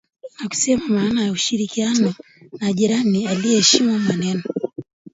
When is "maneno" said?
3.99-4.43